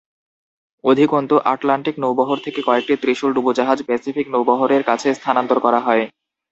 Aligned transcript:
অধিকন্তু, 0.83 1.35
আটলান্টিক 1.53 1.95
নৌবহর 2.03 2.37
থেকে 2.37 2.59
কয়েকটি 2.67 2.93
ত্রিশূল 3.01 3.31
ডুবোজাহাজ 3.33 3.79
প্যাসিফিক 3.87 4.27
নৌবহরের 4.31 4.83
কাছে 4.89 5.07
স্থানান্তর 5.13 5.57
করা 5.59 5.79
হয়। 5.79 6.03